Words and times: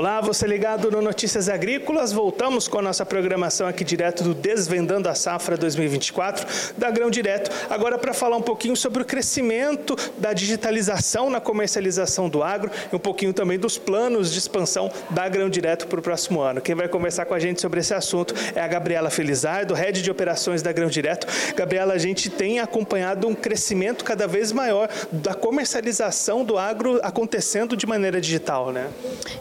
Olá, 0.00 0.18
você 0.22 0.46
ligado 0.46 0.90
no 0.90 1.02
Notícias 1.02 1.46
Agrícolas. 1.46 2.10
Voltamos 2.10 2.66
com 2.66 2.78
a 2.78 2.82
nossa 2.82 3.04
programação 3.04 3.66
aqui 3.66 3.84
direto 3.84 4.24
do 4.24 4.32
Desvendando 4.32 5.10
a 5.10 5.14
Safra 5.14 5.58
2024 5.58 6.72
da 6.78 6.90
Grão 6.90 7.10
Direto. 7.10 7.50
Agora 7.68 7.98
para 7.98 8.14
falar 8.14 8.38
um 8.38 8.40
pouquinho 8.40 8.74
sobre 8.74 9.02
o 9.02 9.04
crescimento 9.04 9.94
da 10.16 10.32
digitalização 10.32 11.28
na 11.28 11.38
comercialização 11.38 12.30
do 12.30 12.42
agro 12.42 12.70
e 12.90 12.96
um 12.96 12.98
pouquinho 12.98 13.34
também 13.34 13.58
dos 13.58 13.76
planos 13.76 14.32
de 14.32 14.38
expansão 14.38 14.90
da 15.10 15.28
Grão 15.28 15.50
Direto 15.50 15.86
para 15.86 16.00
o 16.00 16.02
próximo 16.02 16.40
ano. 16.40 16.62
Quem 16.62 16.74
vai 16.74 16.88
conversar 16.88 17.26
com 17.26 17.34
a 17.34 17.38
gente 17.38 17.60
sobre 17.60 17.80
esse 17.80 17.92
assunto 17.92 18.32
é 18.54 18.60
a 18.62 18.66
Gabriela 18.66 19.10
Felizardo, 19.10 19.74
Head 19.74 20.00
de 20.00 20.10
Operações 20.10 20.62
da 20.62 20.72
Grão 20.72 20.88
Direto. 20.88 21.26
Gabriela, 21.54 21.92
a 21.92 21.98
gente 21.98 22.30
tem 22.30 22.58
acompanhado 22.58 23.28
um 23.28 23.34
crescimento 23.34 24.02
cada 24.02 24.26
vez 24.26 24.50
maior 24.50 24.88
da 25.12 25.34
comercialização 25.34 26.42
do 26.42 26.56
agro 26.56 26.98
acontecendo 27.02 27.76
de 27.76 27.86
maneira 27.86 28.18
digital, 28.18 28.72
né? 28.72 28.88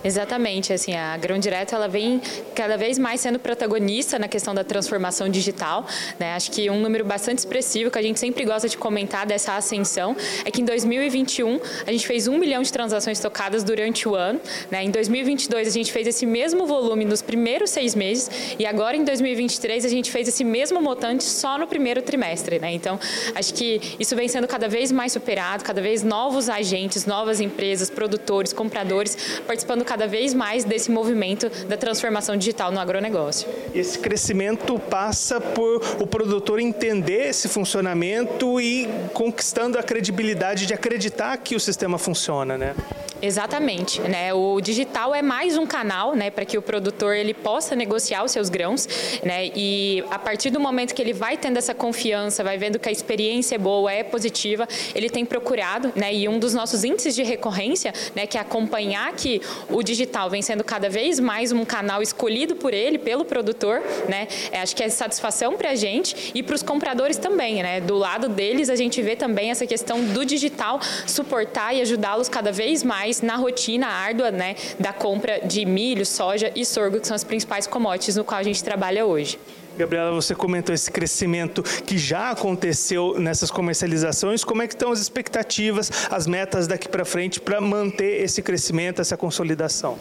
Exatamente, 0.04 0.49
assim, 0.74 0.96
a 0.96 1.16
Grão 1.18 1.38
Direto 1.38 1.76
ela 1.76 1.88
vem 1.88 2.22
cada 2.56 2.76
vez 2.78 2.98
mais 2.98 3.22
sendo 3.22 3.38
protagonista 3.40 4.18
na 4.18 4.28
questão 4.28 4.54
da 4.54 4.64
transformação 4.64 5.30
digital, 5.30 5.86
né? 6.18 6.34
Acho 6.34 6.52
que 6.52 6.70
um 6.70 6.80
número 6.80 7.06
bastante 7.06 7.40
expressivo 7.40 7.92
que 7.92 8.00
a 8.00 8.02
gente 8.02 8.20
sempre 8.20 8.44
gosta 8.46 8.68
de 8.68 8.78
comentar 8.78 9.26
dessa 9.26 9.56
ascensão 9.56 10.16
é 10.44 10.52
que 10.52 10.62
em 10.62 10.66
2021 10.66 11.60
a 11.86 11.92
gente 11.92 12.08
fez 12.08 12.28
um 12.28 12.38
milhão 12.38 12.62
de 12.62 12.72
transações 12.72 13.20
tocadas 13.20 13.64
durante 13.64 14.08
o 14.08 14.16
ano, 14.16 14.40
né? 14.72 14.84
Em 14.84 14.90
2022 14.90 15.68
a 15.68 15.72
gente 15.72 15.92
fez 15.92 16.08
esse 16.08 16.26
mesmo 16.26 16.66
volume 16.66 17.06
nos 17.06 17.22
primeiros 17.22 17.70
seis 17.70 17.94
meses 17.94 18.56
e 18.58 18.66
agora 18.66 18.98
em 18.98 19.04
2023 19.04 19.86
a 19.86 19.90
gente 19.90 20.12
fez 20.12 20.28
esse 20.28 20.44
mesmo 20.44 20.82
montante 20.82 21.24
só 21.24 21.58
no 21.58 21.68
primeiro 21.68 22.02
trimestre, 22.02 22.60
né? 22.60 22.72
Então 22.74 23.00
acho 23.36 23.54
que 23.54 23.80
isso 24.00 24.16
vem 24.16 24.28
sendo 24.28 24.48
cada 24.48 24.68
vez 24.68 24.92
mais 24.92 25.12
superado, 25.12 25.64
cada 25.64 25.82
vez 25.82 26.04
novos 26.04 26.50
agentes, 26.50 27.06
novas 27.06 27.40
empresas, 27.40 27.90
produtores, 27.90 28.52
compradores 28.52 29.18
participando 29.46 29.84
cada 29.86 30.08
vez 30.08 30.34
mais 30.40 30.64
desse 30.64 30.90
movimento 30.90 31.50
da 31.68 31.76
transformação 31.76 32.38
digital 32.38 32.72
no 32.72 32.80
agronegócio. 32.80 33.46
Esse 33.76 34.00
crescimento 34.00 34.80
passa 34.80 35.42
por 35.42 35.84
o 36.00 36.08
produtor 36.08 36.62
entender 36.62 37.28
esse 37.28 37.50
funcionamento 37.50 38.62
e 38.62 38.88
conquistando 39.14 39.78
a 39.78 39.84
credibilidade 39.84 40.66
de 40.66 40.74
acreditar 40.74 41.36
que 41.38 41.56
o 41.56 41.60
sistema 41.60 41.98
funciona, 41.98 42.58
né? 42.58 42.74
Exatamente, 43.22 44.00
né? 44.02 44.34
O 44.34 44.62
digital 44.62 45.14
é 45.14 45.22
mais 45.22 45.58
um 45.58 45.66
canal, 45.66 46.16
né, 46.16 46.30
para 46.30 46.46
que 46.46 46.58
o 46.58 46.62
produtor 46.62 47.16
ele 47.16 47.34
possa 47.34 47.76
negociar 47.76 48.24
os 48.24 48.32
seus 48.32 48.48
grãos, 48.48 48.88
né? 49.24 49.48
E 49.48 50.04
a 50.10 50.18
partir 50.18 50.50
do 50.50 50.60
momento 50.60 50.96
que 50.96 51.02
ele 51.02 51.12
vai 51.12 51.36
tendo 51.36 51.58
essa 51.58 51.74
confiança, 51.74 52.44
vai 52.44 52.58
vendo 52.58 52.80
que 52.80 52.88
a 52.88 52.92
experiência 52.92 53.56
é 53.56 53.58
boa, 53.58 53.92
é 53.92 54.04
positiva, 54.04 54.68
ele 54.96 55.10
tem 55.10 55.26
procurado, 55.26 55.92
né? 55.98 56.14
E 56.14 56.30
um 56.30 56.40
dos 56.40 56.54
nossos 56.54 56.86
índices 56.86 57.14
de 57.14 57.24
recorrência, 57.24 57.94
né, 58.16 58.26
que 58.26 58.38
é 58.38 58.42
acompanhar 58.42 59.12
que 59.14 59.42
o 59.70 59.84
digital 59.84 60.30
vem 60.30 60.42
sendo 60.42 60.64
cada 60.64 60.90
vez 60.90 61.20
mais 61.20 61.52
um 61.52 61.66
canal 61.66 62.02
escolhido 62.02 62.56
por 62.56 62.74
ele, 62.74 62.98
pelo 62.98 63.26
produtor, 63.26 63.82
né? 64.08 64.30
É, 64.52 64.62
acho 64.62 64.74
que 64.74 64.84
é 64.84 64.88
satisfação 64.88 65.58
para 65.58 65.72
a 65.72 65.76
gente 65.76 66.32
e 66.34 66.42
para 66.42 66.56
os 66.56 66.64
compradores 66.64 67.18
também, 67.18 67.62
né? 67.62 67.82
Do 67.82 67.98
lado 67.98 68.30
deles 68.30 68.70
a 68.70 68.78
gente 68.78 69.02
vê 69.02 69.18
também 69.18 69.52
essa 69.52 69.68
questão 69.68 70.02
do 70.06 70.24
digital 70.24 70.80
suportar 71.06 71.76
e 71.76 71.82
ajudá-los 71.82 72.30
cada 72.30 72.52
vez 72.52 72.82
mais 72.82 73.09
mais 73.10 73.22
na 73.22 73.36
rotina 73.36 73.88
árdua 73.88 74.30
né, 74.30 74.56
da 74.80 74.94
compra 74.94 75.40
de 75.40 75.66
milho, 75.66 76.06
soja 76.06 76.52
e 76.56 76.64
sorgo, 76.64 77.00
que 77.00 77.08
são 77.08 77.16
as 77.16 77.24
principais 77.24 77.66
commodities 77.66 78.16
no 78.16 78.24
qual 78.24 78.40
a 78.40 78.44
gente 78.44 78.64
trabalha 78.64 79.06
hoje. 79.06 79.40
Gabriela, 79.80 80.12
você 80.12 80.36
comentou 80.36 80.76
esse 80.76 80.92
crescimento 80.92 81.64
que 81.64 81.98
já 81.98 82.32
aconteceu 82.32 83.18
nessas 83.18 83.50
comercializações. 83.50 84.44
Como 84.44 84.62
é 84.62 84.68
que 84.68 84.74
estão 84.74 84.92
as 84.92 85.00
expectativas, 85.00 85.90
as 86.12 86.28
metas 86.28 86.68
daqui 86.68 86.90
para 86.90 87.06
frente 87.06 87.40
para 87.40 87.62
manter 87.62 88.22
esse 88.22 88.42
crescimento, 88.42 89.00
essa 89.00 89.16
consolidação? 89.16 89.98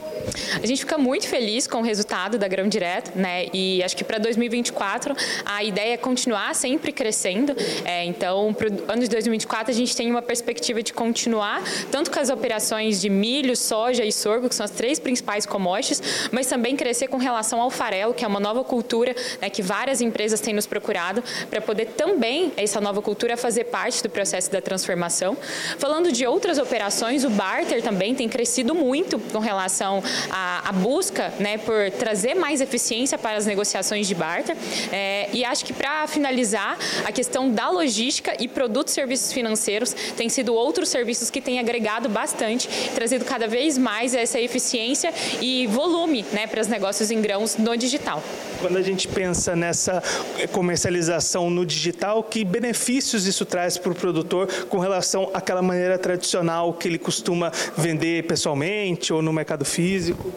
A 0.61 0.67
gente 0.67 0.81
fica 0.81 0.99
muito 0.99 1.29
feliz 1.29 1.69
com 1.69 1.79
o 1.79 1.83
resultado 1.83 2.37
da 2.39 2.49
Grão 2.49 2.67
Direto, 2.67 3.17
né? 3.17 3.47
E 3.55 3.81
acho 3.85 3.97
que 3.97 4.03
para 4.03 4.19
2024 4.19 5.15
a 5.45 5.63
ideia 5.63 5.95
é 5.95 5.97
continuar 5.97 6.57
sempre 6.57 6.91
crescendo. 6.91 7.55
É, 7.85 8.05
então, 8.05 8.53
para 8.53 8.69
o 8.69 8.93
ano 8.93 9.03
de 9.03 9.09
2024 9.09 9.71
a 9.71 9.75
gente 9.75 9.95
tem 9.95 10.11
uma 10.11 10.23
perspectiva 10.23 10.83
de 10.83 10.93
continuar 10.93 11.63
tanto 11.93 12.11
com 12.11 12.19
as 12.19 12.31
operações 12.31 13.01
de 13.01 13.09
milho, 13.09 13.57
soja 13.57 14.05
e 14.05 14.11
sorgo, 14.11 14.49
que 14.49 14.57
são 14.57 14.65
as 14.65 14.73
três 14.73 14.99
principais 14.99 15.47
commodities, 15.47 16.03
mas 16.33 16.49
também 16.49 16.75
crescer 16.75 17.07
com 17.07 17.17
relação 17.17 17.61
ao 17.61 17.71
farelo, 17.71 18.13
que 18.13 18.25
é 18.25 18.29
uma 18.29 18.41
nova 18.41 18.65
cultura 18.65 19.15
né, 19.41 19.49
que 19.49 19.68
várias 19.69 20.01
empresas 20.01 20.41
têm 20.41 20.55
nos 20.55 20.67
procurado 20.67 21.23
para 21.51 21.61
poder 21.61 21.87
também 21.89 22.53
essa 22.57 22.81
nova 22.81 23.03
cultura 23.03 23.37
fazer 23.37 23.65
parte 23.65 24.03
do 24.03 24.09
processo 24.09 24.51
da 24.51 24.61
transformação. 24.61 25.37
Falando 25.79 26.11
de 26.11 26.27
outras 26.27 26.59
operações, 26.59 27.23
o 27.25 27.31
barter 27.31 27.83
também 27.83 28.15
tem 28.15 28.29
crescido 28.29 28.75
muito 28.75 29.19
com 29.19 29.39
relação 29.39 30.03
à, 30.31 30.71
à 30.71 30.73
busca 30.73 31.33
né, 31.39 31.59
por 31.59 31.91
trazer 31.93 32.35
mais 32.35 32.63
eficiência 32.63 33.19
para 33.19 33.37
as 33.37 33.45
negociações 33.45 34.09
de 34.09 34.15
barter. 34.15 34.57
É, 34.91 35.29
e 35.33 35.45
acho 35.45 35.65
que 35.65 35.73
para 35.73 36.07
finalizar, 36.07 36.79
a 37.05 37.13
questão 37.13 37.51
da 37.51 37.69
logística 37.69 38.35
e 38.41 38.49
produtos 38.49 38.93
e 38.93 38.95
serviços 38.95 39.33
financeiros 39.33 39.95
tem 40.17 40.29
sido 40.29 40.55
outros 40.55 40.89
serviços 40.89 41.31
que 41.31 41.41
têm 41.41 41.59
agregado 41.59 42.09
bastante, 42.09 42.69
trazido 42.95 43.25
cada 43.25 43.47
vez 43.47 43.77
mais 43.77 44.15
essa 44.15 44.41
eficiência 44.41 45.13
e 45.41 45.67
volume 45.67 46.25
né, 46.33 46.47
para 46.47 46.61
os 46.61 46.69
negócios 46.69 47.11
em 47.11 47.21
grãos 47.21 47.57
no 47.57 47.77
digital. 47.77 48.23
Quando 48.61 48.77
a 48.77 48.83
gente 48.83 49.07
pensa 49.07 49.55
nessa 49.55 50.03
comercialização 50.53 51.49
no 51.49 51.65
digital, 51.65 52.25
que 52.25 52.45
benefícios 52.45 53.25
isso 53.27 53.45
traz 53.45 53.79
para 53.79 53.93
o 53.93 53.95
produtor 53.95 54.49
com 54.69 54.79
relação 54.79 55.31
àquela 55.33 55.63
maneira 55.63 55.97
tradicional 55.97 56.73
que 56.73 56.89
ele 56.89 56.99
costuma 56.99 57.53
vender 57.77 58.25
pessoalmente 58.25 59.13
ou 59.13 59.23
no 59.23 59.33
mercado 59.33 59.65
físico? 59.65 60.33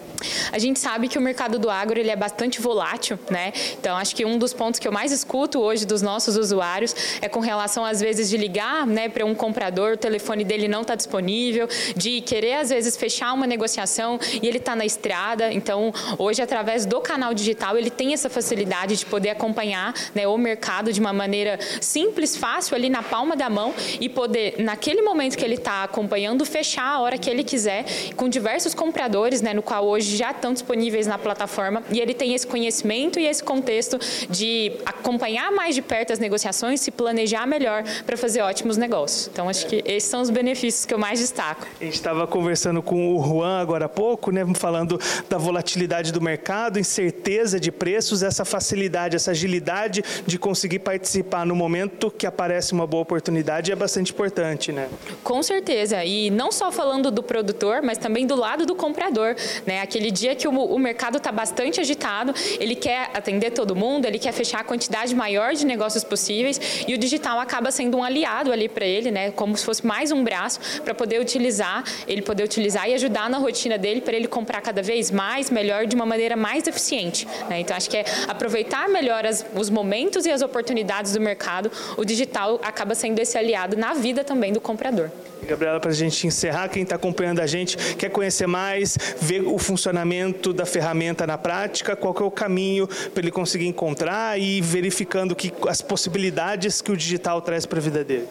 A 0.51 0.59
gente 0.59 0.79
sabe 0.79 1.07
que 1.07 1.17
o 1.17 1.21
mercado 1.21 1.57
do 1.57 1.69
agro 1.69 1.99
ele 1.99 2.11
é 2.11 2.15
bastante 2.15 2.61
volátil, 2.61 3.17
né? 3.29 3.51
Então 3.79 3.97
acho 3.97 4.15
que 4.15 4.23
um 4.23 4.37
dos 4.37 4.53
pontos 4.53 4.79
que 4.79 4.87
eu 4.87 4.91
mais 4.91 5.11
escuto 5.11 5.59
hoje 5.59 5.85
dos 5.85 6.03
nossos 6.03 6.37
usuários 6.37 6.95
é 7.21 7.27
com 7.27 7.39
relação 7.39 7.83
às 7.83 7.99
vezes 7.99 8.29
de 8.29 8.37
ligar, 8.37 8.85
né, 8.85 9.09
para 9.09 9.25
um 9.25 9.33
comprador, 9.33 9.93
o 9.93 9.97
telefone 9.97 10.43
dele 10.43 10.67
não 10.67 10.81
está 10.81 10.93
disponível, 10.93 11.67
de 11.95 12.21
querer 12.21 12.55
às 12.55 12.69
vezes 12.69 12.95
fechar 12.95 13.33
uma 13.33 13.47
negociação 13.47 14.19
e 14.41 14.47
ele 14.47 14.57
está 14.57 14.75
na 14.75 14.85
estrada. 14.85 15.51
Então 15.51 15.91
hoje 16.19 16.41
através 16.41 16.85
do 16.85 17.01
canal 17.01 17.33
digital 17.33 17.77
ele 17.77 17.89
tem 17.89 18.10
essa 18.13 18.29
facilidade 18.29 18.95
de 18.97 19.05
poder 19.05 19.29
acompanhar 19.29 19.93
né, 20.13 20.27
o 20.27 20.37
mercado 20.37 20.91
de 20.91 20.99
uma 20.99 21.13
maneira 21.13 21.59
simples, 21.79 22.35
fácil 22.35 22.75
ali 22.75 22.89
na 22.89 23.03
palma 23.03 23.35
da 23.35 23.49
mão 23.49 23.73
e 23.99 24.09
poder 24.09 24.55
naquele 24.59 25.01
momento 25.01 25.37
que 25.37 25.45
ele 25.45 25.55
está 25.55 25.83
acompanhando 25.83 26.45
fechar 26.45 26.85
a 26.85 26.99
hora 26.99 27.17
que 27.17 27.29
ele 27.29 27.43
quiser 27.43 27.85
com 28.15 28.27
diversos 28.27 28.73
compradores, 28.73 29.41
né, 29.41 29.53
no 29.53 29.61
qual 29.61 29.85
hoje 29.85 30.15
já 30.15 30.31
estão 30.31 30.53
disponíveis 30.53 31.07
na 31.07 31.17
plataforma 31.17 31.83
e 31.91 31.99
ele 31.99 32.13
tem 32.13 32.33
esse 32.33 32.47
conhecimento 32.47 33.19
e 33.19 33.25
esse 33.25 33.43
contexto 33.43 33.99
de 34.29 34.71
acompanhar 34.85 35.51
mais 35.51 35.75
de 35.75 35.81
perto 35.81 36.13
as 36.13 36.19
negociações, 36.19 36.81
se 36.81 36.91
planejar 36.91 37.45
melhor 37.45 37.83
para 38.05 38.17
fazer 38.17 38.41
ótimos 38.41 38.77
negócios. 38.77 39.29
Então, 39.31 39.49
acho 39.49 39.65
que 39.67 39.83
esses 39.85 40.09
são 40.09 40.21
os 40.21 40.29
benefícios 40.29 40.85
que 40.85 40.93
eu 40.93 40.97
mais 40.97 41.19
destaco. 41.19 41.67
A 41.79 41.83
gente 41.83 41.95
estava 41.95 42.25
conversando 42.27 42.81
com 42.81 43.15
o 43.15 43.23
Juan 43.23 43.59
agora 43.59 43.85
há 43.85 43.89
pouco, 43.89 44.31
né, 44.31 44.45
falando 44.55 44.99
da 45.29 45.37
volatilidade 45.37 46.11
do 46.11 46.21
mercado, 46.21 46.79
incerteza 46.79 47.59
de 47.59 47.71
preços, 48.01 48.23
essa 48.23 48.43
facilidade, 48.43 49.15
essa 49.15 49.29
agilidade 49.29 50.03
de 50.25 50.39
conseguir 50.39 50.79
participar 50.79 51.45
no 51.45 51.55
momento 51.55 52.09
que 52.09 52.25
aparece 52.25 52.73
uma 52.73 52.87
boa 52.87 53.03
oportunidade 53.03 53.71
é 53.71 53.75
bastante 53.75 54.11
importante, 54.11 54.71
né? 54.71 54.89
Com 55.23 55.43
certeza. 55.43 56.03
E 56.03 56.31
não 56.31 56.51
só 56.51 56.71
falando 56.71 57.11
do 57.11 57.21
produtor, 57.21 57.83
mas 57.83 57.99
também 57.99 58.25
do 58.25 58.35
lado 58.35 58.65
do 58.65 58.73
comprador, 58.73 59.35
né? 59.67 59.81
Aquele 59.81 60.09
dia 60.09 60.35
que 60.35 60.47
o, 60.47 60.79
mercado 60.79 61.17
está 61.17 61.31
bastante 61.31 61.79
agitado, 61.79 62.33
ele 62.59 62.73
quer 62.73 63.11
atender 63.13 63.51
todo 63.51 63.75
mundo, 63.75 64.05
ele 64.05 64.17
quer 64.17 64.31
fechar 64.31 64.61
a 64.61 64.63
quantidade 64.63 65.13
maior 65.13 65.53
de 65.53 65.63
negócios 65.63 66.03
possíveis 66.03 66.59
e 66.87 66.95
o 66.95 66.97
digital 66.97 67.39
acaba 67.39 67.69
sendo 67.69 67.97
um 67.97 68.03
aliado 68.03 68.51
ali 68.51 68.67
para 68.67 68.85
ele, 68.85 69.11
né? 69.11 69.29
Como 69.29 69.55
se 69.55 69.63
fosse 69.63 69.85
mais 69.85 70.11
um 70.11 70.23
braço 70.23 70.59
para 70.83 70.95
poder 70.95 71.21
utilizar, 71.21 71.83
ele 72.07 72.23
poder 72.23 72.43
utilizar 72.43 72.89
e 72.89 72.95
ajudar 72.95 73.29
na 73.29 73.37
rotina 73.37 73.77
dele 73.77 74.01
para 74.01 74.15
ele 74.15 74.27
comprar 74.27 74.61
cada 74.61 74.81
vez 74.81 75.11
mais, 75.11 75.51
melhor, 75.51 75.85
de 75.85 75.95
uma 75.95 76.05
maneira 76.05 76.35
mais 76.35 76.65
eficiente. 76.65 77.27
Né? 77.47 77.59
Então 77.59 77.77
acho 77.77 77.90
que 77.91 77.97
é 77.97 78.05
aproveitar 78.27 78.87
melhor 78.87 79.25
as, 79.25 79.45
os 79.53 79.69
momentos 79.69 80.25
e 80.25 80.31
as 80.31 80.41
oportunidades 80.41 81.11
do 81.11 81.19
mercado. 81.19 81.69
O 81.97 82.05
digital 82.05 82.59
acaba 82.63 82.95
sendo 82.95 83.19
esse 83.19 83.37
aliado 83.37 83.75
na 83.75 83.93
vida 83.93 84.23
também 84.23 84.53
do 84.53 84.61
comprador. 84.61 85.11
Gabriela, 85.45 85.79
para 85.79 85.89
a 85.89 85.93
gente 85.93 86.27
encerrar, 86.27 86.69
quem 86.69 86.83
está 86.83 86.95
acompanhando 86.95 87.39
a 87.39 87.47
gente 87.47 87.75
quer 87.95 88.09
conhecer 88.09 88.47
mais, 88.47 88.97
ver 89.19 89.41
o 89.41 89.57
funcionamento 89.57 90.53
da 90.53 90.65
ferramenta 90.65 91.25
na 91.25 91.37
prática, 91.37 91.95
qual 91.95 92.15
é 92.19 92.23
o 92.23 92.31
caminho 92.31 92.87
para 92.87 93.23
ele 93.23 93.31
conseguir 93.31 93.67
encontrar 93.67 94.39
e 94.39 94.61
verificando 94.61 95.35
que 95.35 95.51
as 95.67 95.81
possibilidades 95.81 96.79
que 96.79 96.91
o 96.91 96.97
digital 96.97 97.41
traz 97.41 97.65
para 97.65 97.79
a 97.79 97.81
vida 97.81 98.03
dele. 98.03 98.27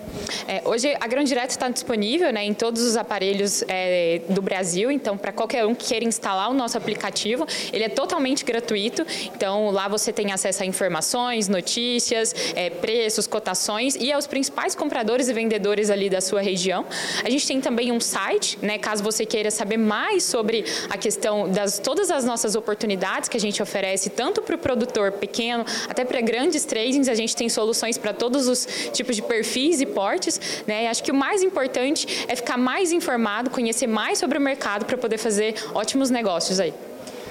É, 0.46 0.62
hoje 0.64 0.96
a 1.00 1.06
Grão 1.06 1.24
Direto 1.24 1.50
está 1.50 1.68
disponível 1.68 2.32
né, 2.32 2.44
em 2.44 2.54
todos 2.54 2.82
os 2.82 2.96
aparelhos 2.96 3.64
é, 3.66 4.20
do 4.28 4.40
Brasil, 4.40 4.90
então 4.90 5.18
para 5.18 5.32
qualquer 5.32 5.66
um 5.66 5.74
que 5.74 5.88
queira 5.88 6.04
instalar 6.04 6.48
o 6.48 6.54
nosso 6.54 6.78
aplicativo, 6.78 7.46
ele 7.72 7.84
é 7.84 7.88
totalmente 7.88 8.44
gratuito. 8.44 9.04
Então 9.34 9.49
Então, 9.50 9.72
lá 9.72 9.88
você 9.88 10.12
tem 10.12 10.30
acesso 10.30 10.62
a 10.62 10.66
informações, 10.66 11.48
notícias, 11.48 12.32
é, 12.54 12.70
preços, 12.70 13.26
cotações 13.26 13.96
e 13.96 14.12
aos 14.12 14.24
principais 14.24 14.76
compradores 14.76 15.28
e 15.28 15.32
vendedores 15.32 15.90
ali 15.90 16.08
da 16.08 16.20
sua 16.20 16.40
região. 16.40 16.86
A 17.24 17.28
gente 17.28 17.44
tem 17.48 17.60
também 17.60 17.90
um 17.90 17.98
site, 17.98 18.56
né, 18.62 18.78
caso 18.78 19.02
você 19.02 19.26
queira 19.26 19.50
saber 19.50 19.76
mais 19.76 20.22
sobre 20.22 20.64
a 20.88 20.96
questão 20.96 21.50
das 21.50 21.80
todas 21.80 22.12
as 22.12 22.24
nossas 22.24 22.54
oportunidades 22.54 23.28
que 23.28 23.36
a 23.36 23.40
gente 23.40 23.60
oferece, 23.60 24.08
tanto 24.08 24.40
para 24.40 24.54
o 24.54 24.58
produtor 24.58 25.10
pequeno 25.10 25.64
até 25.88 26.04
para 26.04 26.20
grandes 26.20 26.64
tradings, 26.64 27.08
a 27.08 27.16
gente 27.16 27.34
tem 27.34 27.48
soluções 27.48 27.98
para 27.98 28.12
todos 28.12 28.46
os 28.46 28.68
tipos 28.92 29.16
de 29.16 29.22
perfis 29.22 29.80
e 29.80 29.86
portes. 29.86 30.62
Né? 30.64 30.84
E 30.84 30.86
acho 30.86 31.02
que 31.02 31.10
o 31.10 31.14
mais 31.14 31.42
importante 31.42 32.24
é 32.28 32.36
ficar 32.36 32.56
mais 32.56 32.92
informado, 32.92 33.50
conhecer 33.50 33.88
mais 33.88 34.16
sobre 34.16 34.38
o 34.38 34.40
mercado 34.40 34.84
para 34.84 34.96
poder 34.96 35.18
fazer 35.18 35.56
ótimos 35.74 36.08
negócios 36.08 36.60
aí. 36.60 36.72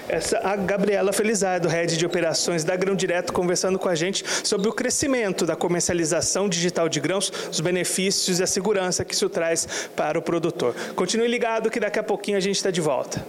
Essa 0.10 0.40
a 0.40 0.56
Gabriela 0.56 1.14
Felizardo, 1.14 1.68
head 1.68 1.96
de 1.96 2.04
operações 2.04 2.64
da 2.64 2.76
Grão 2.76 2.96
Direto, 2.96 3.32
conversando 3.32 3.78
com 3.78 3.88
a 3.88 3.94
gente 3.94 4.26
sobre 4.44 4.68
o 4.68 4.74
crescimento 4.74 5.46
da 5.46 5.56
comercialização 5.56 6.50
digital 6.50 6.90
de 6.90 7.00
grãos, 7.00 7.32
os 7.52 7.60
benefícios 7.60 8.40
e 8.40 8.44
a 8.44 8.48
segurança 8.48 9.06
que 9.06 9.14
isso 9.14 9.30
traz 9.30 9.88
para 9.96 10.18
o 10.18 10.22
produtor. 10.22 10.76
Continue 10.96 11.28
ligado 11.28 11.70
que 11.70 11.80
daqui 11.80 12.00
a 12.00 12.04
pouquinho 12.04 12.38
a 12.38 12.42
gente 12.42 12.56
está 12.56 12.72
de 12.72 12.82
volta. 12.82 13.24